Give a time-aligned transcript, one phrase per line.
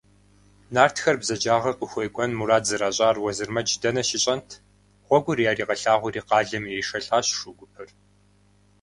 [0.73, 4.49] Нартхэр бзаджагъэ къыхуекӏуэн мурад зэращӏар Уэзырмэдж дэнэ щищӏэнт–
[5.07, 7.89] гъуэгур яригъэлъагъури, къалэм иришэлӏащ шу гупыр.